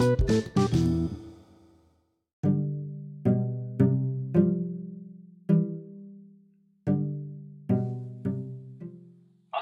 Hola 0.00 0.16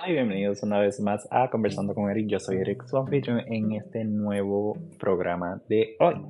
y 0.06 0.12
bienvenidos 0.12 0.62
una 0.62 0.78
vez 0.78 1.00
más 1.00 1.26
a 1.32 1.50
Conversando 1.50 1.92
con 1.92 2.08
Eric. 2.08 2.28
Yo 2.28 2.38
soy 2.38 2.58
Eric, 2.58 2.84
su 2.86 3.04
en 3.48 3.72
este 3.72 4.04
nuevo 4.04 4.78
programa 5.00 5.60
de 5.68 5.96
hoy. 5.98 6.24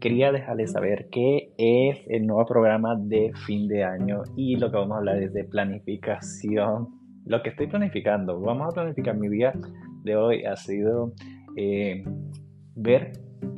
Quería 0.00 0.32
dejarles 0.32 0.72
saber 0.72 1.10
qué 1.10 1.52
es 1.58 1.98
el 2.06 2.26
nuevo 2.26 2.46
programa 2.46 2.96
de 2.98 3.30
fin 3.46 3.68
de 3.68 3.84
año 3.84 4.22
y 4.36 4.56
lo 4.56 4.70
que 4.70 4.78
vamos 4.78 4.94
a 4.94 4.98
hablar 5.00 5.22
es 5.22 5.34
de 5.34 5.44
planificación. 5.44 6.88
Lo 7.26 7.42
que 7.42 7.50
estoy 7.50 7.66
planificando, 7.66 8.40
vamos 8.40 8.68
a 8.70 8.74
planificar 8.74 9.18
mi 9.18 9.28
día 9.28 9.52
de 10.02 10.16
hoy 10.16 10.46
ha 10.46 10.56
sido 10.56 11.12
eh, 11.56 12.02
ver 12.76 13.12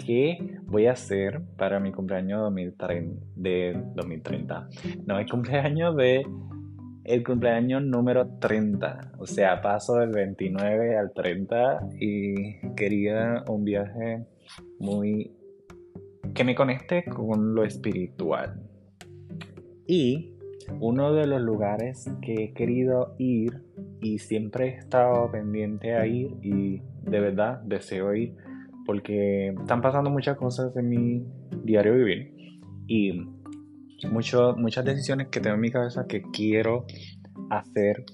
qué 0.04 0.58
voy 0.66 0.86
a 0.86 0.92
hacer 0.92 1.42
para 1.56 1.80
mi 1.80 1.92
cumpleaños 1.92 2.54
de 3.34 3.82
2030. 3.94 4.68
No, 5.04 5.18
el 5.18 5.28
cumpleaños 5.28 5.96
de 5.96 6.24
el 7.04 7.24
cumpleaños 7.24 7.82
número 7.82 8.28
30. 8.38 9.12
O 9.18 9.26
sea, 9.26 9.60
paso 9.60 9.96
del 9.96 10.10
29 10.10 10.96
al 10.96 11.12
30 11.12 11.88
y 11.98 12.74
quería 12.76 13.44
un 13.48 13.64
viaje 13.64 14.26
muy... 14.78 15.32
que 16.34 16.44
me 16.44 16.54
conecte 16.54 17.04
con 17.04 17.54
lo 17.54 17.64
espiritual. 17.64 18.60
Y 19.86 20.34
uno 20.80 21.14
de 21.14 21.26
los 21.26 21.40
lugares 21.40 22.10
que 22.20 22.44
he 22.44 22.52
querido 22.52 23.14
ir 23.18 23.62
y 24.02 24.18
siempre 24.18 24.66
he 24.66 24.76
estado 24.76 25.30
pendiente 25.30 25.94
a 25.94 26.06
ir 26.06 26.36
y 26.42 26.82
de 27.02 27.20
verdad 27.20 27.62
deseo 27.62 28.14
ir 28.14 28.36
porque 28.88 29.48
están 29.48 29.82
pasando 29.82 30.08
muchas 30.08 30.38
cosas 30.38 30.74
en 30.74 30.88
mi 30.88 31.22
diario 31.62 31.92
vivir 31.92 32.32
y 32.86 33.20
mucho, 34.10 34.56
muchas 34.56 34.82
decisiones 34.82 35.28
que 35.28 35.40
tengo 35.40 35.56
en 35.56 35.60
mi 35.60 35.70
cabeza 35.70 36.06
que 36.08 36.22
quiero 36.32 36.86
hacer, 37.50 38.06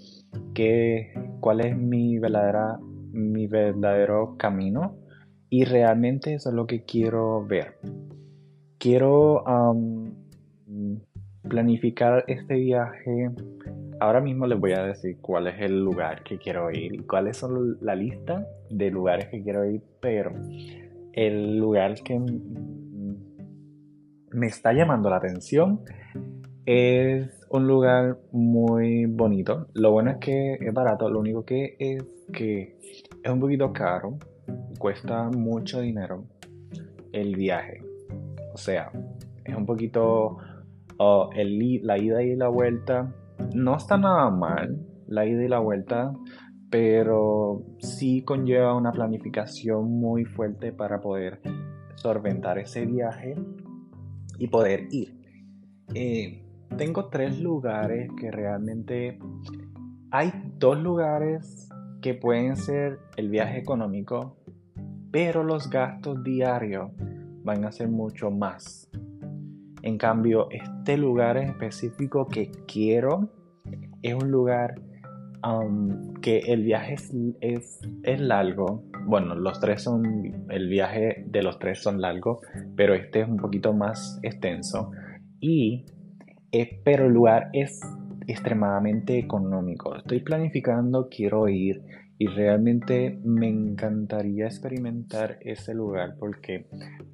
que, 0.52 1.14
cuál 1.38 1.60
es 1.60 1.76
mi, 1.76 2.18
verdadera, 2.18 2.76
mi 3.12 3.46
verdadero 3.46 4.34
camino 4.36 4.96
y 5.48 5.62
realmente 5.62 6.34
eso 6.34 6.48
es 6.48 6.56
lo 6.56 6.66
que 6.66 6.82
quiero 6.82 7.46
ver. 7.46 7.78
Quiero 8.78 9.44
planificar 11.48 12.24
este 12.26 12.54
viaje. 12.56 13.30
Ahora 14.00 14.20
mismo 14.20 14.46
les 14.46 14.58
voy 14.58 14.72
a 14.72 14.82
decir 14.82 15.18
cuál 15.20 15.46
es 15.46 15.60
el 15.60 15.80
lugar 15.82 16.22
que 16.22 16.38
quiero 16.38 16.70
ir 16.70 16.94
y 16.94 16.98
cuáles 16.98 17.36
son 17.36 17.78
la 17.80 17.94
lista 17.94 18.46
de 18.70 18.90
lugares 18.90 19.28
que 19.28 19.42
quiero 19.42 19.64
ir, 19.64 19.82
pero 20.00 20.32
el 21.12 21.58
lugar 21.58 21.94
que 22.02 22.20
me 24.32 24.46
está 24.46 24.72
llamando 24.72 25.08
la 25.08 25.16
atención 25.16 25.80
es 26.66 27.28
un 27.50 27.66
lugar 27.66 28.18
muy 28.32 29.06
bonito. 29.06 29.68
Lo 29.74 29.92
bueno 29.92 30.10
es 30.10 30.16
que 30.18 30.54
es 30.54 30.74
barato, 30.74 31.08
lo 31.08 31.20
único 31.20 31.44
que 31.44 31.76
es 31.78 32.02
que 32.32 32.76
es 33.22 33.30
un 33.30 33.38
poquito 33.38 33.72
caro, 33.72 34.18
cuesta 34.78 35.30
mucho 35.30 35.80
dinero 35.80 36.24
el 37.12 37.36
viaje. 37.36 37.82
O 38.52 38.58
sea, 38.58 38.90
es 39.44 39.54
un 39.54 39.66
poquito 39.66 40.38
oh, 40.98 41.30
la 41.34 41.98
ida 41.98 42.22
y 42.22 42.34
la 42.34 42.48
vuelta. 42.48 43.12
No 43.52 43.76
está 43.76 43.96
nada 43.98 44.30
mal 44.30 44.78
la 45.06 45.26
ida 45.26 45.44
y 45.44 45.48
la 45.48 45.58
vuelta, 45.58 46.12
pero 46.70 47.64
sí 47.78 48.22
conlleva 48.22 48.74
una 48.74 48.92
planificación 48.92 49.90
muy 49.90 50.24
fuerte 50.24 50.72
para 50.72 51.00
poder 51.00 51.40
solventar 51.96 52.58
ese 52.58 52.86
viaje 52.86 53.36
y 54.38 54.48
poder 54.48 54.88
ir. 54.90 55.20
Eh, 55.94 56.44
tengo 56.76 57.06
tres 57.06 57.40
lugares 57.40 58.10
que 58.18 58.30
realmente... 58.30 59.18
Hay 60.10 60.32
dos 60.58 60.78
lugares 60.78 61.68
que 62.00 62.14
pueden 62.14 62.56
ser 62.56 63.00
el 63.16 63.30
viaje 63.30 63.58
económico, 63.58 64.36
pero 65.10 65.42
los 65.42 65.70
gastos 65.70 66.22
diarios 66.22 66.92
van 67.42 67.64
a 67.64 67.72
ser 67.72 67.88
mucho 67.88 68.30
más. 68.30 68.88
En 69.84 69.98
cambio, 69.98 70.48
este 70.50 70.96
lugar 70.96 71.36
en 71.36 71.50
específico 71.50 72.26
que 72.26 72.50
quiero 72.66 73.28
es 74.00 74.14
un 74.14 74.30
lugar 74.30 74.80
um, 75.46 76.14
que 76.22 76.38
el 76.38 76.62
viaje 76.62 76.94
es, 76.94 77.82
es, 78.02 78.20
largo. 78.20 78.82
Bueno, 79.04 79.34
los 79.34 79.60
tres 79.60 79.82
son, 79.82 80.46
el 80.48 80.68
viaje 80.70 81.26
de 81.26 81.42
los 81.42 81.58
tres 81.58 81.82
son 81.82 82.00
largos, 82.00 82.38
pero 82.74 82.94
este 82.94 83.20
es 83.20 83.28
un 83.28 83.36
poquito 83.36 83.74
más 83.74 84.18
extenso. 84.22 84.90
Y 85.38 85.84
pero 86.82 87.04
el 87.04 87.12
lugar 87.12 87.50
es 87.52 87.78
extremadamente 88.26 89.18
económico. 89.18 89.96
Estoy 89.96 90.20
planificando, 90.20 91.10
quiero 91.10 91.46
ir 91.46 91.82
y 92.24 92.26
realmente 92.26 93.18
me 93.22 93.50
encantaría 93.50 94.46
experimentar 94.46 95.36
ese 95.42 95.74
lugar 95.74 96.16
porque 96.18 96.64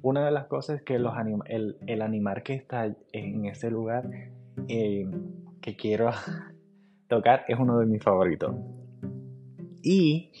una 0.01 0.23
de 0.23 0.31
las 0.31 0.45
cosas 0.45 0.83
que 0.83 0.99
los 0.99 1.13
el, 1.47 1.75
el, 1.85 2.01
animal 2.01 2.43
que 2.43 2.53
está 2.53 2.95
en 3.11 3.45
ese 3.45 3.69
lugar 3.69 4.09
eh, 4.69 5.05
que 5.59 5.75
quiero 5.75 6.11
tocar 7.09 7.43
es 7.49 7.59
uno 7.59 7.77
de 7.79 7.87
mis 7.87 8.01
favoritos. 8.01 8.55
Y 9.83 10.31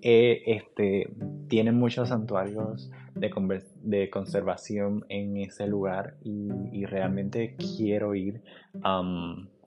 eh, 0.00 0.40
este, 0.46 1.10
tienen 1.48 1.74
muchos 1.74 2.08
santuarios 2.08 2.90
de, 3.14 4.08
conservación 4.08 5.04
en 5.10 5.36
ese 5.36 5.66
lugar 5.66 6.14
y, 6.22 6.86
realmente 6.86 7.56
quiero 7.76 8.14
ir, 8.14 8.40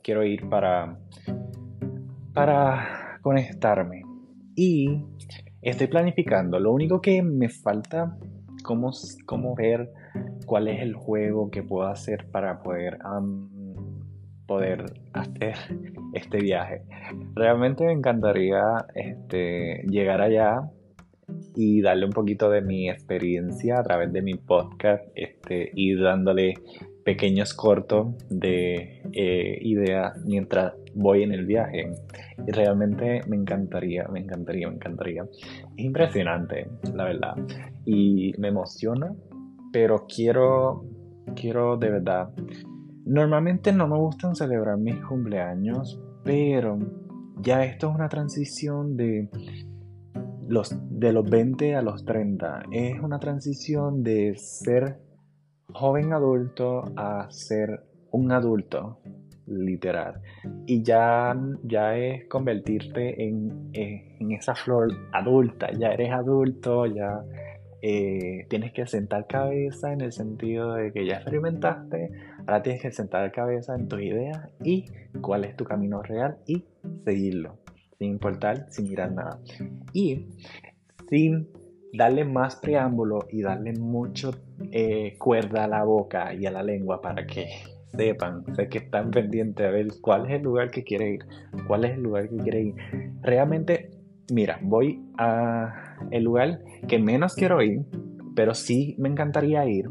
quiero 0.02 0.24
ir 0.24 0.50
para, 0.50 0.98
para 2.34 3.20
conectarme. 3.22 4.07
Y 4.60 5.04
estoy 5.62 5.86
planificando, 5.86 6.60
lo 6.60 6.72
único 6.72 7.00
que 7.00 7.22
me 7.22 7.48
falta 7.48 8.18
cómo, 8.64 8.92
cómo 9.28 9.54
ver 9.56 9.94
cuál 10.48 10.68
es 10.68 10.82
el 10.82 10.96
juego 10.96 11.52
que 11.52 11.62
puedo 11.62 11.88
hacer 11.88 12.26
para 12.32 12.64
poder 12.64 12.98
poder 14.48 14.86
hacer 15.14 15.56
este 16.14 16.40
viaje. 16.40 16.82
Realmente 17.36 17.86
me 17.86 17.92
encantaría 17.92 18.64
este, 18.96 19.84
llegar 19.88 20.22
allá 20.22 20.72
y 21.56 21.82
darle 21.82 22.08
un 22.08 22.14
poquito 22.14 22.50
de 22.50 22.62
mi 22.62 22.90
experiencia 22.90 23.78
a 23.78 23.84
través 23.84 24.12
de 24.12 24.24
mi 24.24 24.34
podcast 24.34 25.04
este, 25.14 25.70
y 25.76 25.94
dándole 25.94 26.56
pequeños 27.08 27.54
cortos 27.54 28.08
de 28.30 29.02
eh, 29.14 29.60
ideas 29.62 30.22
mientras 30.26 30.74
voy 30.94 31.24
en 31.24 31.32
el 31.32 31.46
viaje. 31.46 31.90
Y 32.46 32.52
realmente 32.52 33.22
me 33.30 33.38
encantaría, 33.38 34.06
me 34.10 34.20
encantaría, 34.20 34.68
me 34.68 34.76
encantaría. 34.76 35.24
Es 35.78 35.86
impresionante, 35.86 36.70
la 36.94 37.06
verdad. 37.06 37.36
Y 37.86 38.34
me 38.40 38.50
emociona, 38.50 39.16
pero 39.72 40.06
quiero, 40.06 40.84
quiero 41.34 41.78
de 41.78 41.92
verdad. 41.92 42.30
Normalmente 43.06 43.72
no 43.72 43.88
me 43.88 43.98
gustan 43.98 44.36
celebrar 44.36 44.78
mis 44.78 44.98
cumpleaños, 44.98 45.98
pero 46.26 46.78
ya 47.40 47.64
esto 47.64 47.88
es 47.88 47.96
una 47.96 48.10
transición 48.10 48.98
de 48.98 49.30
los, 50.50 50.76
de 50.90 51.14
los 51.14 51.24
20 51.30 51.74
a 51.74 51.82
los 51.82 52.04
30. 52.04 52.64
Es 52.74 53.00
una 53.00 53.18
transición 53.18 54.04
de 54.04 54.36
ser 54.36 55.07
joven 55.74 56.14
adulto 56.14 56.92
a 56.96 57.28
ser 57.30 57.84
un 58.12 58.32
adulto, 58.32 59.00
literal. 59.46 60.22
Y 60.66 60.84
ya, 60.84 61.36
ya 61.64 61.98
es 61.98 62.28
convertirte 62.28 63.24
en, 63.24 63.70
en 63.74 64.32
esa 64.32 64.56
flor 64.56 64.94
adulta. 65.14 65.72
Ya 65.72 65.90
eres 65.90 66.12
adulto, 66.12 66.86
ya 66.86 67.24
eh, 67.82 68.48
tienes 68.50 68.74
que 68.74 68.88
sentar 68.88 69.28
cabeza 69.28 69.94
en 69.94 70.02
el 70.02 70.12
sentido 70.12 70.74
de 70.74 70.92
que 70.92 71.06
ya 71.06 71.16
experimentaste. 71.16 72.12
Ahora 72.40 72.64
tienes 72.64 72.82
que 72.82 72.92
sentar 72.92 73.32
cabeza 73.32 73.76
en 73.76 73.88
tus 73.88 74.02
ideas 74.02 74.50
y 74.64 74.86
cuál 75.22 75.46
es 75.46 75.56
tu 75.56 75.66
camino 75.66 76.02
real 76.02 76.38
y 76.46 76.66
seguirlo 77.04 77.58
sin 77.98 78.12
importar, 78.12 78.68
sin 78.70 78.90
mirar 78.90 79.12
nada. 79.12 79.40
Y 79.94 80.28
sin 81.10 81.50
darle 81.94 82.26
más 82.26 82.56
preámbulo 82.58 83.28
y 83.32 83.42
darle 83.42 83.74
mucho 83.74 84.32
eh, 84.72 85.16
cuerda 85.18 85.66
a 85.66 85.68
la 85.68 85.84
boca 85.84 86.34
y 86.34 86.46
a 86.46 86.52
la 86.52 86.64
lengua 86.64 87.02
para 87.02 87.26
que 87.26 87.48
sepan, 87.96 88.44
sé 88.56 88.70
que 88.70 88.80
están 88.80 89.12
pendientes 89.12 89.66
a 89.66 89.72
ver 89.72 89.88
cuál 90.02 90.26
es 90.26 90.34
el 90.34 90.44
lugar 90.44 90.72
que 90.72 90.84
quiere 90.84 91.14
ir, 91.14 91.26
cuál 91.68 91.86
es 91.86 91.92
el 91.94 92.04
lugar 92.04 92.30
que 92.30 92.38
quiere 92.38 92.62
ir. 92.62 92.76
Realmente, 93.22 93.92
mira, 94.32 94.60
voy 94.62 95.04
a 95.18 95.98
el 96.12 96.24
lugar 96.24 96.62
que 96.88 97.00
menos 97.00 97.36
quiero 97.36 97.62
ir, 97.62 97.82
pero 98.36 98.54
sí 98.54 98.96
me 99.00 99.10
encantaría 99.10 99.66
ir. 99.66 99.90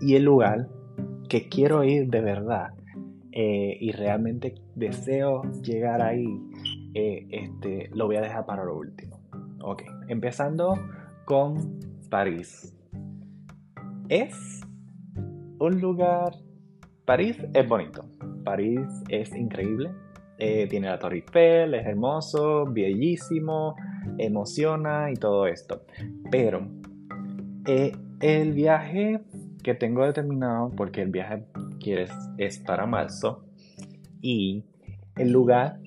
Y 0.00 0.16
el 0.16 0.24
lugar 0.24 0.68
que 1.28 1.48
quiero 1.48 1.84
ir 1.84 2.08
de 2.08 2.20
verdad 2.20 2.70
eh, 3.32 3.76
y 3.80 3.92
realmente 3.92 4.54
deseo 4.74 5.42
llegar 5.62 6.02
ahí 6.02 6.26
eh, 6.94 7.26
este, 7.30 7.90
lo 7.94 8.06
voy 8.06 8.16
a 8.16 8.20
dejar 8.20 8.46
para 8.46 8.64
lo 8.64 8.76
último. 8.76 9.20
Ok, 9.62 9.82
empezando 10.08 10.74
con 11.24 11.80
París. 12.10 12.76
Es 14.08 14.60
un 15.58 15.80
lugar... 15.80 16.34
París 17.04 17.36
es 17.52 17.68
bonito. 17.68 18.04
París 18.44 18.80
es 19.08 19.34
increíble. 19.34 19.90
Eh, 20.38 20.66
tiene 20.68 20.88
la 20.88 20.98
Torre 20.98 21.16
Eiffel, 21.16 21.74
es 21.74 21.86
hermoso, 21.86 22.64
bellísimo, 22.66 23.76
emociona 24.18 25.10
y 25.10 25.14
todo 25.14 25.46
esto. 25.46 25.82
Pero 26.30 26.66
eh, 27.66 27.92
el 28.20 28.52
viaje 28.52 29.20
que 29.62 29.74
tengo 29.74 30.04
determinado, 30.04 30.70
porque 30.70 31.02
el 31.02 31.10
viaje 31.10 31.44
quieres 31.78 32.10
es 32.36 32.58
para 32.58 32.86
marzo, 32.86 33.44
y 34.20 34.64
el 35.16 35.30
lugar, 35.30 35.78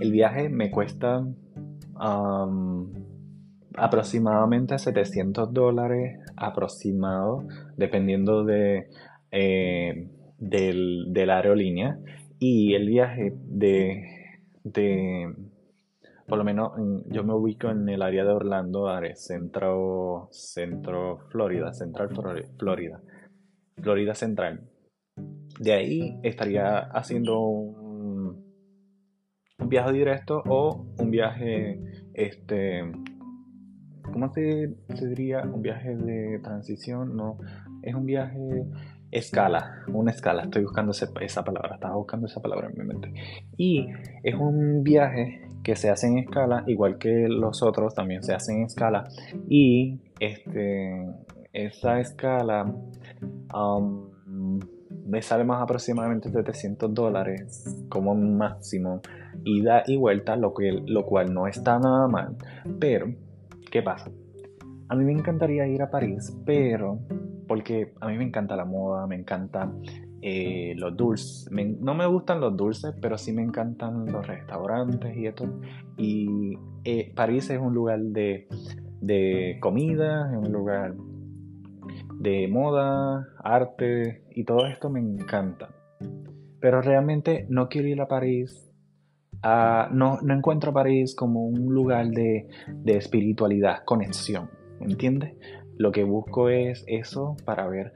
el 0.00 0.12
viaje 0.12 0.48
me 0.48 0.70
cuesta 0.70 1.26
aproximadamente 3.78 4.78
700 4.78 5.52
dólares 5.52 6.20
aproximado, 6.36 7.44
dependiendo 7.76 8.44
de, 8.44 8.88
eh, 9.30 10.10
del, 10.38 11.06
de 11.12 11.26
la 11.26 11.36
aerolínea. 11.36 11.98
Y 12.38 12.74
el 12.74 12.86
viaje 12.86 13.32
de, 13.34 14.04
de 14.62 15.34
por 16.28 16.36
lo 16.36 16.44
menos 16.44 16.72
yo 17.06 17.24
me 17.24 17.32
ubico 17.32 17.70
en 17.70 17.88
el 17.88 18.02
área 18.02 18.22
de 18.22 18.32
Orlando, 18.32 18.86
centro, 19.14 20.28
centro 20.30 21.20
Florida, 21.30 21.72
central 21.72 22.10
Florida, 22.58 23.00
Florida 23.76 24.14
Central. 24.14 24.60
De 25.58 25.72
ahí 25.72 26.20
estaría 26.22 26.80
haciendo 26.80 27.40
un, 27.40 28.44
un 29.58 29.68
viaje 29.68 29.92
directo 29.92 30.42
o 30.46 30.86
un 30.98 31.10
viaje, 31.10 31.80
este, 32.12 32.82
¿cómo 34.12 34.32
se, 34.32 34.74
se 34.94 35.06
diría? 35.08 35.42
Un 35.42 35.62
viaje 35.62 35.96
de 35.96 36.38
transición, 36.40 37.16
no, 37.16 37.38
es 37.82 37.94
un 37.94 38.06
viaje 38.06 38.66
escala, 39.10 39.84
una 39.92 40.10
escala, 40.10 40.42
estoy 40.44 40.64
buscando 40.64 40.92
esa 40.92 41.44
palabra, 41.44 41.74
estaba 41.74 41.96
buscando 41.96 42.26
esa 42.26 42.40
palabra 42.40 42.68
en 42.68 42.78
mi 42.78 42.84
mente. 42.84 43.12
Y 43.56 43.88
es 44.22 44.34
un 44.34 44.82
viaje 44.82 45.48
que 45.62 45.76
se 45.76 45.90
hace 45.90 46.06
en 46.06 46.18
escala, 46.18 46.64
igual 46.66 46.98
que 46.98 47.28
los 47.28 47.62
otros 47.62 47.94
también 47.94 48.22
se 48.22 48.34
hacen 48.34 48.58
en 48.58 48.64
escala. 48.64 49.08
Y 49.48 50.00
este, 50.20 51.06
esa 51.52 52.00
escala 52.00 52.64
um, 53.54 54.10
me 55.06 55.22
sale 55.22 55.44
más 55.44 55.62
aproximadamente 55.62 56.30
700 56.30 56.92
dólares 56.92 57.84
como 57.88 58.14
máximo, 58.14 59.00
ida 59.44 59.82
y 59.86 59.96
vuelta, 59.96 60.36
lo, 60.36 60.52
que, 60.52 60.82
lo 60.86 61.06
cual 61.06 61.32
no 61.32 61.46
está 61.46 61.78
nada 61.78 62.08
mal. 62.08 62.36
Pero, 62.78 63.14
¿qué 63.70 63.82
pasa? 63.82 64.10
A 64.88 64.94
mí 64.94 65.04
me 65.04 65.12
encantaría 65.12 65.66
ir 65.66 65.82
a 65.82 65.90
París, 65.90 66.36
pero 66.46 66.98
porque 67.46 67.92
a 68.00 68.08
mí 68.08 68.16
me 68.16 68.24
encanta 68.24 68.56
la 68.56 68.64
moda, 68.64 69.06
me 69.06 69.16
encanta 69.16 69.70
eh, 70.20 70.74
los 70.76 70.96
dulces. 70.96 71.48
no 71.50 71.94
me 71.94 72.06
gustan 72.06 72.40
los 72.40 72.56
dulces, 72.56 72.94
pero 73.00 73.18
sí 73.18 73.32
me 73.32 73.42
encantan 73.42 74.06
los 74.06 74.26
restaurantes 74.26 75.16
y 75.16 75.26
esto. 75.26 75.60
Y 75.96 76.58
eh, 76.84 77.12
París 77.14 77.50
es 77.50 77.60
un 77.60 77.74
lugar 77.74 78.00
de, 78.00 78.48
de 79.00 79.58
comida, 79.60 80.30
es 80.32 80.38
un 80.38 80.52
lugar 80.52 80.94
de 82.18 82.48
moda, 82.48 83.28
arte 83.42 84.24
y 84.30 84.44
todo 84.44 84.66
esto 84.66 84.90
me 84.90 85.00
encanta. 85.00 85.70
Pero 86.60 86.82
realmente 86.82 87.46
no 87.48 87.68
quiero 87.68 87.88
ir 87.88 88.00
a 88.00 88.08
París. 88.08 88.67
No, 89.42 90.18
no 90.22 90.34
encuentro 90.34 90.70
a 90.70 90.74
París 90.74 91.14
como 91.14 91.46
un 91.46 91.72
lugar 91.72 92.08
de, 92.08 92.48
de 92.68 92.96
espiritualidad, 92.96 93.84
conexión. 93.84 94.50
¿Entiendes? 94.80 95.34
Lo 95.76 95.92
que 95.92 96.04
busco 96.04 96.48
es 96.48 96.84
eso 96.88 97.36
para 97.44 97.68
ver, 97.68 97.92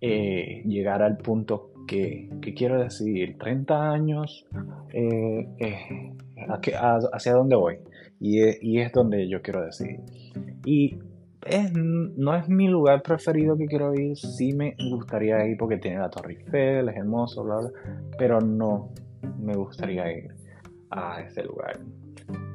eh, 0.00 0.62
llegar 0.64 1.02
al 1.02 1.18
punto 1.18 1.72
que, 1.86 2.30
quiero 2.56 2.80
decir, 2.82 3.36
30 3.38 3.90
años, 3.90 4.46
eh, 4.92 5.46
eh, 5.58 6.14
hacia 7.12 7.32
dónde 7.34 7.56
voy. 7.56 7.78
Y 8.18 8.78
es, 8.78 8.92
donde 8.92 9.28
yo 9.28 9.42
quiero 9.42 9.64
decir. 9.64 10.00
Y 10.64 10.98
no 11.74 12.34
es 12.34 12.48
mi 12.48 12.68
lugar 12.68 13.02
preferido 13.02 13.56
que 13.56 13.66
quiero 13.66 13.94
ir. 13.94 14.16
Sí 14.16 14.54
me 14.54 14.74
gustaría 14.90 15.46
ir 15.46 15.56
porque 15.58 15.76
tiene 15.76 15.98
la 15.98 16.08
Torre 16.08 16.34
Eiffel, 16.34 16.88
es 16.88 16.96
hermoso, 16.96 17.44
bla, 17.44 17.58
bla. 17.58 17.70
Pero 18.18 18.40
no 18.40 18.90
me 19.38 19.54
gustaría 19.54 20.10
ir 20.10 20.45
a 20.96 21.20
ese 21.20 21.44
lugar. 21.44 21.78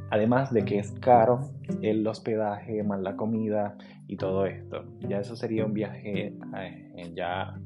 Además 0.09 0.51
de 0.51 0.65
que 0.65 0.79
es 0.79 0.91
caro 0.99 1.51
el 1.81 2.05
hospedaje, 2.05 2.83
más 2.83 2.99
la 2.99 3.15
comida 3.15 3.77
y 4.07 4.17
todo 4.17 4.45
esto. 4.45 4.83
Ya 5.07 5.19
eso 5.19 5.37
sería 5.37 5.65
un 5.65 5.73
viaje 5.73 6.35
eh, 6.57 7.13
ya 7.15 7.57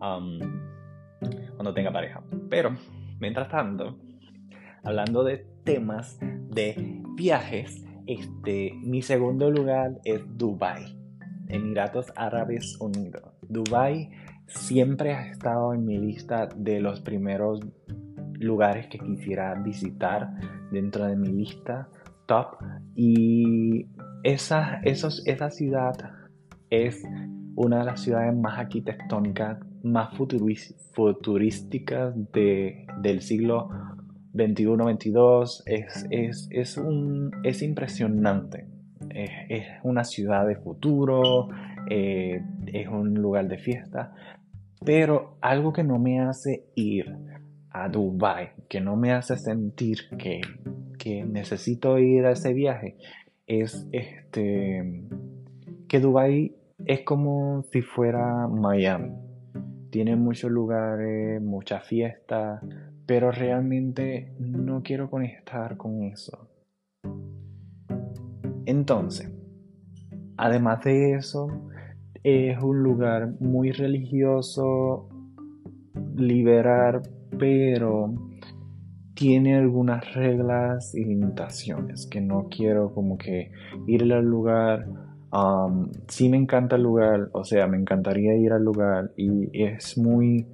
um, 0.00 0.38
cuando 1.54 1.72
tenga 1.72 1.92
pareja. 1.92 2.22
Pero, 2.50 2.76
mientras 3.20 3.48
tanto, 3.48 3.98
hablando 4.82 5.22
de 5.22 5.46
temas 5.62 6.18
de 6.20 7.02
viajes, 7.14 7.84
este, 8.06 8.72
mi 8.82 9.02
segundo 9.02 9.50
lugar 9.50 9.98
es 10.04 10.22
Dubai, 10.36 10.98
Emiratos 11.48 12.12
Árabes 12.16 12.76
Unidos. 12.80 13.32
Dubai 13.42 14.10
siempre 14.48 15.12
ha 15.14 15.30
estado 15.30 15.72
en 15.72 15.84
mi 15.84 15.98
lista 15.98 16.48
de 16.56 16.80
los 16.80 17.00
primeros 17.00 17.60
lugares 18.38 18.86
que 18.88 18.98
quisiera 18.98 19.54
visitar 19.54 20.30
dentro 20.70 21.06
de 21.06 21.16
mi 21.16 21.28
lista 21.28 21.88
top. 22.26 22.56
Y 22.94 23.86
esa, 24.22 24.80
esa 24.84 25.50
ciudad 25.50 25.94
es 26.70 27.04
una 27.54 27.78
de 27.78 27.84
las 27.84 28.00
ciudades 28.00 28.36
más 28.36 28.58
arquitectónicas, 28.58 29.58
más 29.82 30.14
futurísticas 30.16 32.14
de, 32.32 32.86
del 33.00 33.22
siglo 33.22 33.68
21-22. 34.34 35.62
Es, 35.66 36.06
es, 36.10 36.48
es, 36.50 36.80
es 37.42 37.62
impresionante. 37.62 38.66
Es, 39.10 39.64
una 39.82 40.04
ciudad 40.04 40.46
de 40.46 40.56
futuro, 40.56 41.48
eh, 41.88 42.42
es 42.66 42.88
un 42.88 43.14
lugar 43.14 43.48
de 43.48 43.58
fiesta, 43.58 44.12
pero 44.84 45.38
algo 45.40 45.72
que 45.72 45.84
no 45.84 45.98
me 45.98 46.20
hace 46.20 46.66
ir 46.74 47.16
a 47.82 47.88
Dubai, 47.88 48.52
que 48.68 48.80
no 48.80 48.96
me 48.96 49.12
hace 49.12 49.36
sentir 49.36 50.08
que, 50.18 50.40
necesito 51.24 51.98
ir 51.98 52.24
a 52.26 52.32
ese 52.32 52.52
viaje, 52.52 52.96
es 53.46 53.86
este 53.92 55.04
que 55.86 56.00
Dubai 56.00 56.56
es 56.84 57.02
como 57.02 57.62
si 57.70 57.80
fuera 57.80 58.48
Miami. 58.48 59.12
Tiene 59.90 60.16
muchos 60.16 60.50
lugares, 60.50 61.40
muchas 61.40 61.86
fiestas, 61.86 62.60
pero 63.06 63.30
realmente 63.30 64.34
no 64.40 64.82
quiero 64.82 65.08
conectar 65.08 65.76
con 65.76 66.02
eso. 66.02 66.48
Entonces, 68.64 69.32
además 70.36 70.82
de 70.82 71.12
eso, 71.12 71.46
es 72.24 72.60
un 72.60 72.82
lugar 72.82 73.40
muy 73.40 73.70
religioso, 73.70 75.08
liberar 76.16 77.02
pero 77.38 78.14
tiene 79.14 79.56
algunas 79.56 80.14
reglas 80.14 80.94
y 80.94 81.04
limitaciones 81.04 82.06
que 82.06 82.20
no 82.20 82.48
quiero 82.50 82.92
como 82.92 83.16
que 83.16 83.50
ir 83.86 84.12
al 84.12 84.24
lugar. 84.24 84.86
Um, 85.32 85.90
sí 86.06 86.28
me 86.28 86.36
encanta 86.36 86.76
el 86.76 86.82
lugar, 86.82 87.30
o 87.32 87.42
sea, 87.42 87.66
me 87.66 87.76
encantaría 87.78 88.36
ir 88.36 88.52
al 88.52 88.62
lugar 88.62 89.12
y 89.16 89.48
es 89.52 89.98
muy 89.98 90.46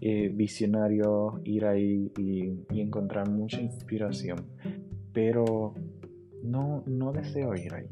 eh, 0.00 0.30
visionario 0.32 1.40
ir 1.44 1.66
ahí 1.66 2.12
y, 2.18 2.80
encontrar 2.80 3.28
mucha 3.28 3.60
inspiración, 3.60 4.46
pero 5.12 5.74
no, 6.42 6.82
no 6.86 7.12
deseo 7.12 7.54
ir 7.54 7.74
ahí. 7.74 7.86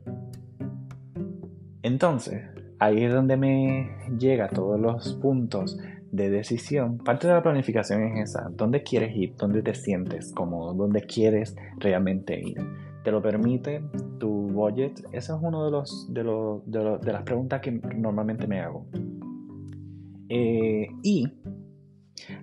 Entonces, 1.83 2.43
ahí 2.79 3.03
es 3.05 3.13
donde 3.13 3.37
me 3.37 3.91
llega 4.19 4.49
todos 4.49 4.79
los 4.79 5.15
puntos 5.15 5.79
de 6.12 6.28
decisión, 6.28 6.99
parte 6.99 7.26
de 7.26 7.33
la 7.33 7.42
planificación 7.42 8.02
es 8.02 8.31
esa, 8.31 8.50
¿dónde 8.50 8.83
quieres 8.83 9.16
ir? 9.16 9.35
¿Dónde 9.37 9.62
te 9.62 9.75
sientes 9.75 10.31
cómodo? 10.35 10.75
¿Dónde 10.75 11.00
quieres 11.00 11.57
realmente 11.78 12.38
ir? 12.38 12.59
¿Te 13.02 13.11
lo 13.11 13.23
permite 13.23 13.83
tu 14.21 14.28
budget? 14.49 15.00
Esa 15.12 15.37
es 15.37 15.42
una 15.42 15.64
de, 15.64 15.71
los, 15.71 16.12
de, 16.12 16.23
los, 16.23 16.71
de, 16.71 17.12
las 17.12 17.23
preguntas 17.23 17.62
que 17.62 17.73
normalmente 17.73 18.47
me 18.47 18.61
hago. 18.61 18.87
Eh, 20.28 20.87
y 21.02 21.33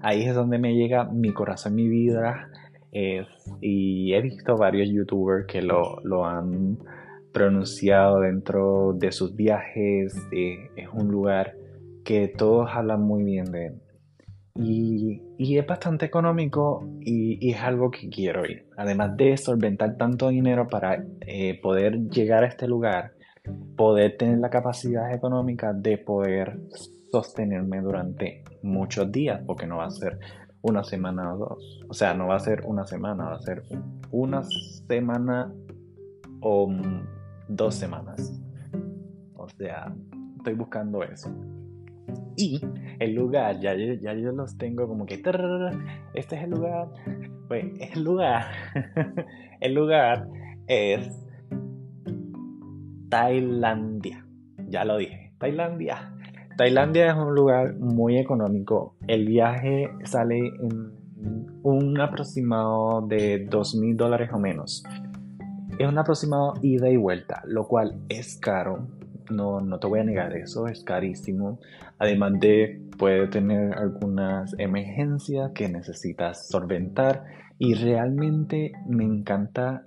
ahí 0.01 0.23
es 0.23 0.33
donde 0.33 0.57
me 0.57 0.73
llega 0.73 1.05
mi 1.05 1.31
corazón, 1.31 1.75
mi 1.75 1.87
vida. 1.87 2.49
y 3.61 4.13
he 4.13 4.21
visto 4.21 4.57
varios 4.57 4.89
youtubers 4.89 5.45
que 5.45 5.61
lo, 5.61 6.01
lo 6.03 6.25
han 6.25 6.79
pronunciado 7.31 8.21
dentro 8.21 8.93
de 8.93 9.11
sus 9.11 9.35
viajes. 9.35 10.17
Eh, 10.31 10.71
es 10.75 10.89
un 10.91 11.09
lugar 11.09 11.58
que 12.03 12.27
todos 12.27 12.69
hablan 12.71 13.01
muy 13.01 13.23
bien 13.23 13.51
de 13.51 13.67
él. 13.67 13.81
Y, 14.55 15.21
es 15.57 15.65
bastante 15.65 16.05
económico 16.05 16.85
y, 16.99 17.49
es 17.51 17.61
algo 17.61 17.91
que 17.91 18.09
quiero 18.09 18.45
ir. 18.45 18.67
Además 18.77 19.15
de 19.15 19.37
solventar 19.37 19.95
tanto 19.97 20.29
dinero 20.29 20.67
para 20.67 21.05
eh, 21.21 21.59
poder 21.61 22.09
llegar 22.09 22.43
a 22.43 22.47
este 22.47 22.67
lugar, 22.67 23.13
poder 23.77 24.17
tener 24.17 24.39
la 24.39 24.49
capacidad 24.49 25.13
económica 25.13 25.73
de 25.73 25.97
poder 25.97 26.59
sostenerme 27.11 27.81
durante 27.81 28.43
muchos 28.61 29.11
días, 29.11 29.41
porque 29.45 29.65
no 29.65 29.77
va 29.77 29.85
a 29.85 29.91
ser 29.91 30.19
una 30.61 30.83
semana 30.83 31.33
o 31.33 31.37
dos. 31.37 31.85
O 31.89 31.93
sea, 31.93 32.13
no 32.13 32.27
va 32.27 32.35
a 32.35 32.39
ser 32.39 32.63
una 32.65 32.85
semana, 32.85 33.29
va 33.29 33.35
a 33.35 33.41
ser 33.41 33.63
una 34.11 34.43
semana 34.43 35.53
o 36.41 36.69
dos 37.47 37.75
semanas. 37.75 38.41
O 39.35 39.47
sea, 39.49 39.93
estoy 40.37 40.53
buscando 40.53 41.03
eso. 41.03 41.29
Y 42.39 42.61
el 42.99 43.15
lugar, 43.15 43.59
ya, 43.59 43.75
yo 43.75 44.31
los 44.31 44.57
tengo 44.57 44.87
como 44.87 45.05
que... 45.05 45.15
Este 46.13 46.35
es 46.37 46.43
el 46.43 46.51
lugar. 46.51 46.87
Pues 47.49 47.65
el 47.81 48.01
lugar. 48.01 48.45
el 49.59 49.73
lugar 49.73 50.25
es 50.65 51.27
Tailandia. 53.09 54.25
Ya 54.69 54.85
lo 54.85 54.95
dije. 54.95 55.33
Tailandia. 55.37 56.15
Tailandia 56.55 57.07
es 57.07 57.17
un 57.17 57.35
lugar 57.35 57.75
muy 57.75 58.17
económico. 58.17 58.95
El 59.07 59.25
viaje 59.27 59.89
sale 60.05 60.37
en 60.37 60.93
un 61.61 61.99
aproximado 61.99 63.01
de 63.01 63.47
dos 63.49 63.75
mil 63.75 63.97
dólares 63.97 64.29
o 64.33 64.39
menos. 64.39 64.85
Es 65.77 65.89
un 65.89 65.97
aproximado 65.97 66.53
ida 66.61 66.89
y 66.89 66.95
vuelta, 66.95 67.41
lo 67.45 67.67
cual 67.67 67.99
es 68.07 68.37
caro. 68.37 68.87
No, 69.29 69.61
no 69.61 69.79
te 69.79 69.87
voy 69.87 69.99
a 69.99 70.03
negar 70.03 70.35
eso, 70.35 70.67
es 70.67 70.83
carísimo. 70.83 71.59
Además 71.97 72.33
de 72.39 72.81
puede 72.97 73.27
tener 73.27 73.73
algunas 73.73 74.53
emergencias 74.57 75.51
que 75.53 75.69
necesitas 75.69 76.47
solventar. 76.47 77.25
Y 77.57 77.73
realmente 77.73 78.71
me 78.87 79.03
encanta 79.03 79.83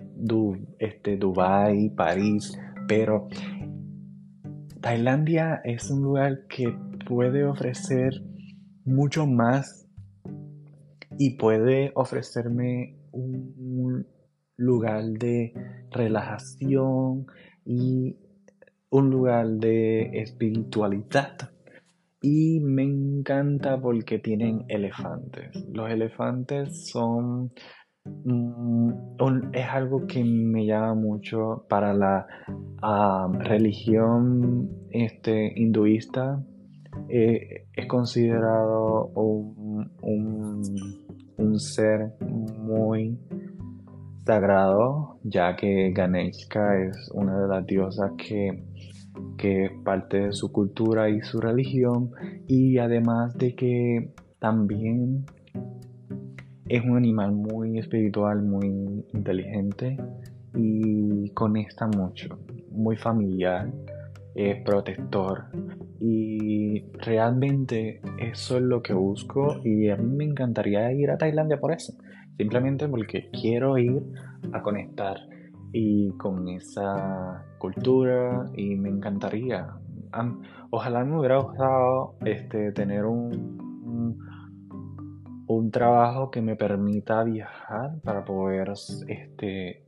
este, 0.77 1.17
Dubai, 1.17 1.89
París, 1.95 2.57
pero 2.87 3.27
Tailandia 4.79 5.61
es 5.63 5.89
un 5.89 6.03
lugar 6.03 6.45
que 6.47 6.75
puede 7.07 7.45
ofrecer 7.45 8.21
mucho 8.85 9.25
más 9.25 9.87
y 11.17 11.37
puede 11.37 11.91
ofrecerme 11.95 12.97
un 13.11 14.05
lugar 14.55 15.05
de 15.05 15.53
relajación 15.91 17.25
y 17.65 18.17
un 18.93 19.09
lugar 19.09 19.47
de 19.47 20.21
espiritualidad. 20.21 21.51
Y 22.21 22.61
me 22.61 22.83
encanta 22.83 23.79
porque 23.81 24.19
tienen 24.19 24.63
elefantes. 24.69 25.51
Los 25.73 25.89
elefantes 25.91 26.89
son 26.89 27.51
Mm, 28.05 28.91
es 29.53 29.65
algo 29.69 30.05
que 30.07 30.23
me 30.25 30.65
llama 30.65 30.93
mucho 30.93 31.65
para 31.69 31.93
la 31.93 32.27
religión 33.39 34.69
este, 34.91 35.53
hinduista. 35.55 36.43
Eh, 37.07 37.67
es 37.73 37.87
considerado 37.87 39.07
un, 39.15 39.89
un, 41.37 41.59
ser 41.59 42.13
muy 42.19 43.17
sagrado, 44.25 45.19
ya 45.23 45.55
que 45.55 45.91
Ganeshka 45.91 46.77
es 46.83 47.09
una 47.13 47.39
de 47.39 47.47
las 47.47 47.65
diosas 47.65 48.11
que, 48.17 48.63
que 49.37 49.65
es 49.65 49.71
parte 49.83 50.27
de 50.27 50.33
su 50.33 50.51
cultura 50.51 51.09
y 51.09 51.21
su 51.21 51.39
religión, 51.39 52.11
y 52.47 52.77
además 52.77 53.37
de 53.37 53.55
que 53.55 54.13
también 54.39 55.25
es 56.67 56.83
un 56.83 56.97
animal 56.97 57.31
muy 57.33 57.77
espiritual, 57.77 58.41
muy 58.41 59.05
inteligente 59.13 59.97
y 60.55 61.29
conecta 61.31 61.87
mucho, 61.87 62.39
muy 62.71 62.95
familiar, 62.95 63.71
es 64.35 64.61
protector. 64.63 65.45
Y 65.99 66.85
realmente 66.93 68.01
eso 68.17 68.57
es 68.57 68.63
lo 68.63 68.81
que 68.81 68.93
busco 68.93 69.61
y 69.63 69.89
a 69.89 69.95
mí 69.95 70.15
me 70.15 70.25
encantaría 70.25 70.91
ir 70.91 71.11
a 71.11 71.17
Tailandia 71.17 71.59
por 71.59 71.71
eso, 71.71 71.93
simplemente 72.37 72.87
porque 72.87 73.29
quiero 73.31 73.77
ir 73.77 74.01
a 74.51 74.61
conectar 74.61 75.17
y 75.73 76.11
con 76.11 76.47
esa 76.47 77.43
cultura 77.57 78.45
y 78.55 78.75
me 78.75 78.89
encantaría. 78.89 79.67
Ojalá 80.69 81.03
me 81.03 81.19
hubiera 81.19 81.39
gustado 81.39 82.15
este, 82.23 82.71
tener 82.71 83.05
un 83.05 83.73
un 85.47 85.71
trabajo 85.71 86.31
que 86.31 86.41
me 86.41 86.55
permita 86.55 87.23
viajar 87.23 87.99
para 88.03 88.23
poder 88.23 88.73
este, 89.07 89.83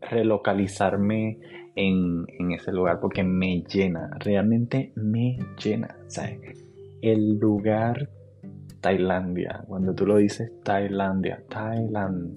relocalizarme 0.00 1.38
en, 1.74 2.24
ese 2.52 2.72
lugar 2.72 3.00
porque 3.00 3.22
me 3.22 3.62
llena, 3.62 4.10
realmente 4.18 4.92
me 4.96 5.38
llena. 5.62 5.96
El 7.02 7.38
lugar 7.38 8.08
Tailandia, 8.80 9.64
cuando 9.66 9.94
tú 9.94 10.06
lo 10.06 10.16
dices 10.16 10.50
Tailandia, 10.62 11.42
Thailand, 11.48 12.36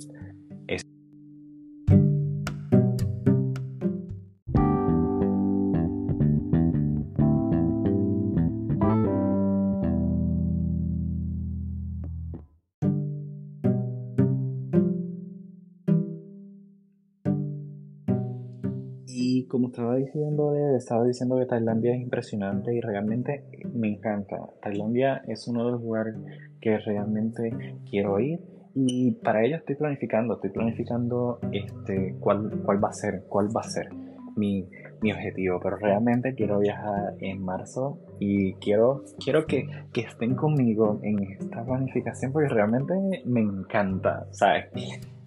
diciendo, 20.00 20.56
estaba 20.76 21.04
diciendo 21.06 21.38
que 21.38 21.46
Tailandia 21.46 21.94
es 21.94 22.02
impresionante 22.02 22.74
y 22.74 22.82
realmente 22.82 23.44
me 23.74 23.90
encanta. 23.90 24.38
Tailandia 24.62 25.22
es 25.28 25.48
uno 25.48 25.66
de 25.66 25.72
los 25.74 25.82
lugares 25.82 26.16
que 26.62 26.78
realmente 26.78 27.52
quiero 27.90 28.20
ir 28.20 28.40
y 28.76 29.12
para 29.12 29.44
ello 29.44 29.58
estoy 29.58 29.76
planificando, 29.76 30.36
estoy 30.36 30.52
planificando 30.52 31.40
este, 31.52 32.16
cuál, 32.20 32.62
cuál 32.64 32.84
va 32.84 32.90
a 32.90 32.94
ser, 32.94 33.24
cuál 33.28 33.48
va 33.56 33.62
a 33.62 33.70
ser 33.70 33.90
mi, 34.36 34.68
mi 35.02 35.12
objetivo, 35.12 35.60
pero 35.62 35.78
realmente 35.78 36.34
quiero 36.36 36.60
viajar 36.60 37.16
en 37.20 37.44
marzo 37.44 38.00
y 38.20 38.54
quiero, 38.56 39.04
quiero 39.24 39.46
que, 39.46 39.68
que 39.92 40.02
estén 40.02 40.36
conmigo 40.36 41.00
en 41.04 41.24
esta 41.24 41.64
planificación 41.64 42.32
porque 42.32 42.50
realmente 42.50 42.94
me 43.26 43.42
encanta, 43.42 44.28
¿sabes? 44.32 44.66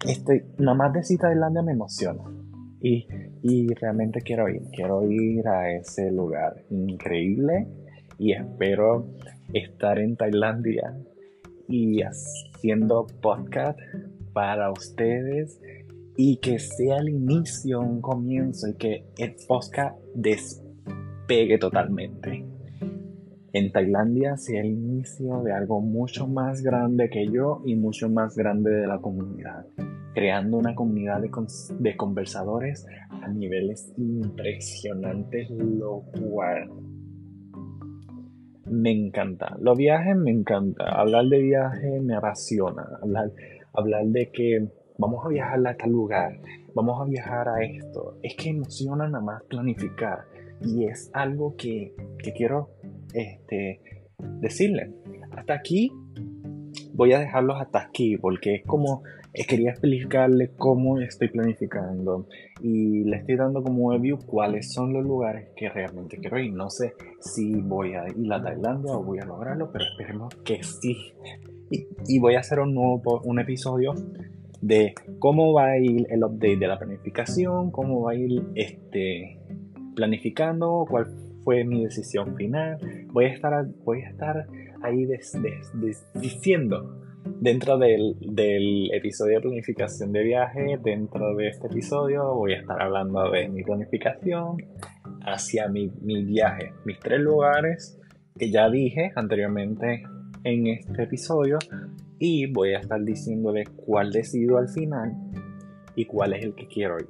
Estoy, 0.07 0.43
nada 0.57 0.75
más 0.75 0.93
decir 0.93 1.19
Tailandia 1.19 1.61
me 1.61 1.73
emociona. 1.73 2.23
Y, 2.83 3.07
y 3.41 3.73
realmente 3.75 4.19
quiero 4.19 4.49
ir, 4.49 4.61
quiero 4.73 5.09
ir 5.09 5.47
a 5.47 5.71
ese 5.71 6.11
lugar 6.11 6.65
increíble 6.69 7.65
y 8.19 8.33
espero 8.33 9.07
estar 9.53 9.99
en 9.99 10.17
Tailandia 10.17 10.93
y 11.69 12.01
haciendo 12.01 13.07
podcast 13.21 13.79
para 14.33 14.69
ustedes 14.69 15.61
y 16.17 16.37
que 16.37 16.59
sea 16.59 16.97
el 16.97 17.07
inicio, 17.07 17.79
un 17.79 18.01
comienzo 18.01 18.67
y 18.67 18.73
que 18.73 19.05
el 19.17 19.35
podcast 19.47 19.97
despegue 20.13 21.57
totalmente. 21.57 22.45
En 23.53 23.71
Tailandia 23.71 24.35
sea 24.35 24.59
el 24.59 24.71
inicio 24.71 25.41
de 25.41 25.53
algo 25.53 25.79
mucho 25.79 26.27
más 26.27 26.61
grande 26.61 27.09
que 27.09 27.27
yo 27.27 27.61
y 27.65 27.75
mucho 27.75 28.09
más 28.09 28.35
grande 28.35 28.71
de 28.71 28.87
la 28.87 28.99
comunidad 28.99 29.65
creando 30.13 30.57
una 30.57 30.75
comunidad 30.75 31.21
de, 31.21 31.97
conversadores 31.97 32.85
a 33.09 33.27
niveles 33.29 33.93
impresionantes, 33.97 35.49
lo 35.49 36.03
cual 36.11 36.69
me 38.65 38.91
encanta. 38.91 39.55
Los 39.59 39.77
viajes 39.77 40.15
me 40.15 40.31
encanta. 40.31 40.85
Hablar 40.89 41.25
de 41.25 41.39
viajes 41.39 42.01
me 42.01 42.15
apasiona. 42.15 42.87
Hablar, 43.01 43.31
hablar 43.73 44.05
de 44.07 44.31
que 44.31 44.67
vamos 44.97 45.25
a 45.25 45.29
viajar 45.29 45.67
a 45.67 45.75
tal 45.75 45.91
lugar, 45.91 46.39
vamos 46.73 47.01
a 47.01 47.05
viajar 47.05 47.49
a 47.49 47.63
esto. 47.63 48.17
Es 48.21 48.35
que 48.35 48.49
emociona 48.49 49.07
nada 49.07 49.23
más 49.23 49.43
planificar. 49.43 50.25
Y 50.61 50.85
es 50.85 51.09
algo 51.13 51.55
que, 51.57 51.93
quiero 52.35 52.69
este, 53.13 53.81
decirle. 54.39 54.93
Hasta 55.31 55.55
aquí 55.55 55.91
voy 56.93 57.13
a 57.13 57.19
dejarlos 57.19 57.59
hasta 57.59 57.79
aquí 57.81 58.17
porque 58.17 58.55
es 58.55 58.63
como 58.65 59.03
quería 59.41 59.71
explicarle 59.71 60.51
cómo 60.57 60.99
estoy 60.99 61.29
planificando 61.29 62.27
y 62.61 63.03
le 63.03 63.17
estoy 63.17 63.35
dando 63.35 63.63
como 63.63 63.91
review 63.91 64.19
cuáles 64.25 64.71
son 64.71 64.93
los 64.93 65.03
lugares 65.03 65.49
que 65.55 65.69
realmente 65.69 66.17
quiero 66.17 66.37
ir. 66.39 66.53
No 66.53 66.69
sé 66.69 66.93
si 67.19 67.55
voy 67.55 67.95
a 67.95 68.05
ir 68.07 68.31
a 68.31 68.41
Tailandia 68.41 68.93
o 68.93 69.03
voy 69.03 69.19
a 69.19 69.25
lograrlo, 69.25 69.71
pero 69.71 69.85
esperemos 69.85 70.35
que 70.45 70.61
sí. 70.63 71.13
Y, 72.07 72.19
voy 72.19 72.35
a 72.35 72.41
hacer 72.41 72.59
un 72.59 72.75
nuevo 72.75 73.21
un 73.23 73.39
episodio 73.39 73.95
de 74.61 74.93
cómo 75.17 75.53
va 75.53 75.71
a 75.71 75.79
ir 75.79 76.05
el 76.11 76.23
update 76.23 76.57
de 76.57 76.67
la 76.67 76.77
planificación, 76.77 77.71
cómo 77.71 78.01
va 78.01 78.11
a 78.11 78.15
ir 78.15 78.43
este, 78.53 79.39
planificando, 79.95 80.85
cuál 80.87 81.07
fue 81.43 81.63
mi 81.63 81.83
decisión 81.83 82.35
final. 82.35 82.77
Voy 83.11 83.25
a 83.25 83.29
estar, 83.29 83.65
voy 83.83 84.03
a 84.03 84.09
estar 84.09 84.45
ahí 84.83 85.07
diciendo 86.13 87.02
dentro 87.39 87.77
del, 87.77 88.15
del, 88.19 88.91
episodio 88.93 89.35
de 89.35 89.41
planificación 89.41 90.11
de 90.11 90.23
viaje, 90.23 90.79
dentro 90.83 91.35
de 91.35 91.49
este 91.49 91.67
episodio 91.67 92.33
voy 92.35 92.53
a 92.53 92.59
estar 92.59 92.81
hablando 92.81 93.31
de 93.31 93.49
mi 93.49 93.63
planificación 93.63 94.57
hacia 95.25 95.67
mi, 95.67 95.91
mi 96.01 96.23
viaje, 96.23 96.73
mis 96.85 96.99
tres 96.99 97.19
lugares 97.19 97.99
que 98.37 98.49
ya 98.49 98.69
dije 98.69 99.11
anteriormente 99.15 100.03
en 100.43 100.67
este 100.67 101.03
episodio 101.03 101.59
y 102.19 102.51
voy 102.51 102.73
a 102.73 102.79
estar 102.79 103.01
diciéndole 103.03 103.65
cuál 103.75 104.11
decido 104.11 104.57
al 104.57 104.69
final 104.69 105.13
y 105.95 106.05
cuál 106.05 106.33
es 106.33 106.43
el 106.43 106.55
que 106.55 106.67
quiero 106.67 106.97
ir. 106.97 107.09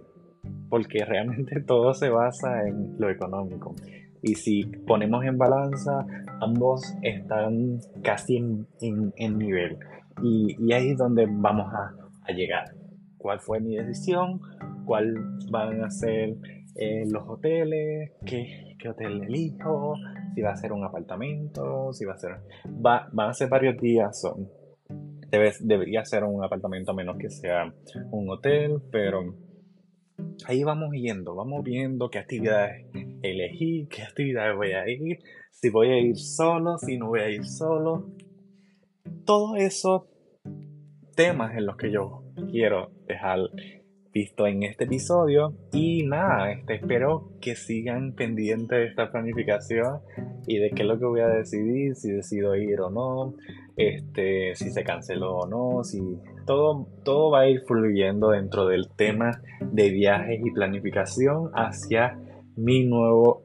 Porque 0.69 1.05
realmente 1.05 1.61
todo 1.67 1.93
se 1.93 2.09
basa 2.09 2.67
en 2.67 2.95
lo 2.97 3.09
económico. 3.09 3.75
Y 4.21 4.35
si 4.35 4.63
ponemos 4.63 5.25
en 5.25 5.37
balanza, 5.37 6.05
ambos 6.41 6.95
están 7.01 7.79
casi 8.01 8.37
en, 8.37 9.37
nivel. 9.37 9.77
Y, 10.21 10.71
ahí 10.73 10.91
es 10.91 10.97
donde 10.97 11.27
vamos 11.29 11.71
a, 11.73 12.31
llegar. 12.31 12.73
¿Cuál 13.17 13.39
fue 13.39 13.59
mi 13.59 13.75
decisión? 13.75 14.39
¿Cuál 14.85 15.13
van 15.51 15.83
a 15.83 15.89
ser 15.89 16.35
eh, 16.75 17.03
los 17.09 17.27
hoteles? 17.27 18.11
¿Qué, 18.25 18.75
¿Qué 18.79 18.89
hotel 18.89 19.23
elijo? 19.23 19.95
Si 20.33 20.41
va 20.41 20.51
a 20.51 20.55
ser 20.55 20.71
un 20.71 20.83
apartamento, 20.83 21.93
si 21.93 22.05
va 22.05 22.13
a 22.13 22.17
ser... 22.17 22.31
Va, 22.65 23.07
van 23.11 23.29
a 23.29 23.33
ser 23.33 23.49
varios 23.49 23.77
días, 23.77 24.19
son 24.19 24.49
debería 25.61 26.05
ser 26.05 26.23
un 26.23 26.43
apartamento 26.43 26.91
a 26.91 26.93
menos 26.93 27.17
que 27.17 27.29
sea 27.29 27.73
un 28.11 28.29
hotel, 28.29 28.81
pero 28.91 29.35
ahí 30.45 30.63
vamos 30.63 30.91
yendo, 30.93 31.35
vamos 31.35 31.63
viendo 31.63 32.09
qué 32.09 32.19
actividades 32.19 32.85
elegí, 33.21 33.87
qué 33.89 34.03
actividades 34.03 34.55
voy 34.55 34.73
a 34.73 34.87
ir, 34.87 35.19
si 35.51 35.69
voy 35.69 35.89
a 35.89 35.99
ir 35.99 36.17
solo, 36.17 36.77
si 36.77 36.97
no 36.97 37.07
voy 37.07 37.21
a 37.21 37.29
ir 37.29 37.45
solo. 37.45 38.09
Todo 39.25 39.55
eso 39.55 40.07
temas 41.15 41.55
en 41.55 41.65
los 41.65 41.77
que 41.77 41.91
yo 41.91 42.23
quiero 42.51 42.91
dejar 43.07 43.39
visto 44.13 44.45
en 44.47 44.63
este 44.63 44.83
episodio. 44.83 45.53
Y 45.71 46.03
nada, 46.03 46.51
este, 46.51 46.75
espero 46.75 47.31
que 47.41 47.55
sigan 47.55 48.13
pendientes 48.13 48.77
de 48.77 48.85
esta 48.85 49.11
planificación 49.11 50.01
y 50.45 50.57
de 50.57 50.69
qué 50.71 50.83
es 50.83 50.87
lo 50.87 50.99
que 50.99 51.05
voy 51.05 51.21
a 51.21 51.27
decidir, 51.27 51.95
si 51.95 52.11
decido 52.11 52.55
ir 52.55 52.81
o 52.81 52.89
no, 52.89 53.35
este, 53.75 54.55
si 54.55 54.69
se 54.71 54.83
canceló 54.83 55.37
o 55.37 55.47
no, 55.47 55.83
si 55.83 56.01
todo, 56.45 56.87
todo 57.03 57.31
va 57.31 57.41
a 57.41 57.49
ir 57.49 57.61
fluyendo 57.61 58.29
dentro 58.29 58.67
del 58.67 58.89
tema 58.89 59.41
de 59.61 59.89
viajes 59.89 60.41
y 60.43 60.51
planificación 60.51 61.49
hacia 61.53 62.19
mi 62.55 62.85
nuevo 62.85 63.43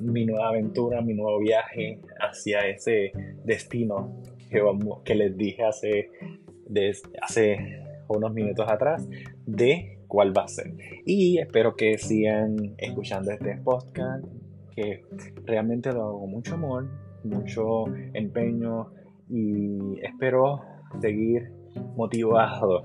mi 0.00 0.26
nueva 0.26 0.48
aventura, 0.48 1.00
mi 1.00 1.14
nuevo 1.14 1.38
viaje 1.38 2.00
hacia 2.18 2.66
ese 2.66 3.12
destino 3.44 4.20
que, 4.50 4.62
que 5.04 5.14
les 5.14 5.36
dije 5.36 5.64
hace, 5.64 6.10
hace 7.20 7.82
unos 8.08 8.32
minutos 8.32 8.66
atrás 8.68 9.08
de 9.46 9.98
cuál 10.06 10.36
va 10.36 10.44
a 10.44 10.48
ser. 10.48 10.74
Y 11.04 11.38
espero 11.38 11.74
que 11.76 11.98
sigan 11.98 12.74
escuchando 12.78 13.30
este 13.30 13.56
podcast, 13.58 14.24
que 14.74 15.04
realmente 15.44 15.92
lo 15.92 16.02
hago 16.02 16.20
con 16.20 16.30
mucho 16.30 16.54
amor, 16.54 16.88
mucho 17.24 17.86
empeño 18.14 18.92
y 19.28 20.00
espero 20.02 20.60
seguir 21.00 21.50
motivado. 21.96 22.84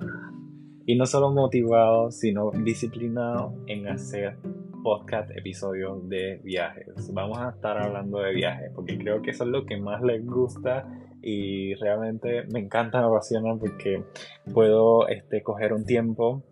Y 0.86 0.96
no 0.96 1.06
solo 1.06 1.32
motivado, 1.32 2.12
sino 2.12 2.52
disciplinado 2.52 3.54
en 3.68 3.88
hacer 3.88 4.38
podcast 4.84 5.30
episodios 5.38 6.10
de 6.10 6.42
viajes. 6.44 7.14
Vamos 7.14 7.38
a 7.38 7.50
estar 7.52 7.78
hablando 7.78 8.20
de 8.20 8.34
viajes 8.34 8.72
porque 8.74 8.98
creo 8.98 9.22
que 9.22 9.30
eso 9.30 9.44
es 9.44 9.52
lo 9.52 9.66
que 9.66 9.78
más 9.78 10.02
les 10.02 10.26
gusta 10.26 10.88
y 11.22 11.76
realmente 11.76 12.44
me 12.52 12.60
encanta, 12.60 13.00
me 13.02 13.08
apasiona 13.08 13.56
porque 13.56 14.04
puedo 14.54 15.08
este, 15.08 15.44
coger 15.44 15.74
un 15.74 15.86
tiempo 15.86 16.44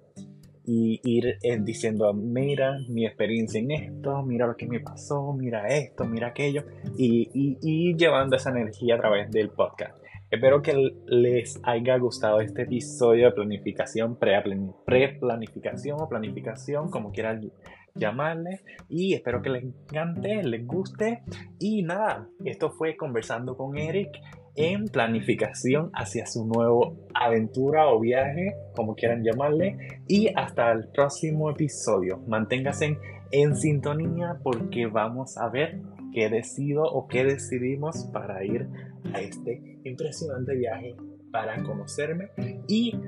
y 0.65 1.01
ir 1.03 1.37
eh, 1.41 1.57
diciendo, 1.59 2.13
mira 2.13 2.77
mi 2.89 3.05
experiencia 3.05 3.59
en 3.59 3.71
esto, 3.71 4.21
mira 4.21 4.45
lo 4.45 4.55
que 4.55 4.67
me 4.67 4.79
pasó, 4.79 5.33
mira 5.33 5.67
esto, 5.67 6.05
mira 6.05 6.27
aquello, 6.27 6.63
y, 6.95 7.27
y, 7.33 7.95
llevando 7.95 8.35
esa 8.35 8.51
energía 8.51 8.93
a 8.95 8.99
través 8.99 9.31
del 9.31 9.49
podcast. 9.49 9.97
Espero 10.29 10.61
que 10.61 10.93
les 11.07 11.59
haya 11.63 11.97
gustado 11.97 12.39
este 12.39 12.61
episodio 12.63 13.25
de 13.25 13.31
planificación, 13.31 14.15
pre-planificación 14.19 15.99
o 15.99 16.07
planificación, 16.07 16.91
como 16.91 17.11
quieran 17.11 17.51
llamarle. 17.95 18.61
Y 18.87 19.15
espero 19.15 19.41
que 19.41 19.49
les 19.49 19.63
encante, 19.63 20.43
les 20.43 20.67
guste. 20.67 21.23
Y 21.57 21.81
nada, 21.81 22.27
esto 22.45 22.69
fue 22.69 22.95
Conversando 22.95 23.57
con 23.57 23.75
Eric 23.75 24.11
en 24.59 24.89
planificación 24.89 25.89
hacia 25.93 26.25
su 26.25 26.45
nuevo 26.45 26.97
aventura 27.13 27.87
o 27.87 27.99
viaje, 28.01 28.55
como 28.75 28.93
quieran 28.93 29.23
llamarle. 29.23 29.77
Y 30.05 30.27
hasta 30.35 30.73
el 30.73 30.89
próximo 30.89 31.49
episodio. 31.49 32.19
Manténgase 32.27 32.97
en, 33.31 33.55
sintonía 33.55 34.37
porque 34.43 34.85
vamos 34.85 35.37
a 35.37 35.47
ver 35.49 35.79
qué 36.13 36.29
decido 36.29 36.83
o 36.83 37.07
qué 37.07 37.23
decidimos 37.23 38.09
para 38.11 38.43
ir 38.43 38.67
a 39.13 39.21
este 39.21 39.79
impresionante 39.85 40.55
viaje 40.55 40.95
para 41.31 41.63
conocerme 41.63 42.31
y 42.67 42.99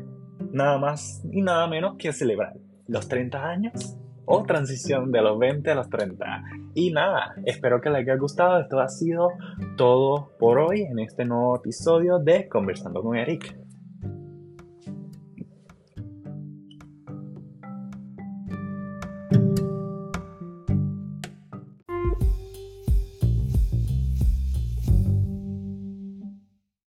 nada 0.54 0.78
más 0.78 1.22
y 1.32 1.42
nada 1.42 1.68
menos 1.68 1.98
que 1.98 2.14
celebrar 2.14 2.54
los 2.88 3.08
30 3.08 3.44
años 3.44 3.98
o 4.34 4.44
transición 4.44 5.12
de 5.12 5.22
los 5.22 5.38
20 5.38 5.72
a 5.72 5.76
los 5.76 5.89
30. 5.89 6.44
Y 6.74 6.91
nada, 6.91 7.36
espero 7.46 7.82
que 7.82 7.89
les 7.89 8.04
haya 8.04 8.15
gustado. 8.15 8.62
Esto 8.62 8.80
ha 8.80 8.88
sido 8.88 9.28
todo 9.76 10.32
por 10.39 10.58
hoy 10.58 10.84
en 10.84 11.00
este 11.00 11.26
nuevo 11.26 11.58
episodio 11.58 12.17
de 12.17 12.48
Conversando 12.48 13.02
con 13.02 13.17
Eric. 13.17 13.58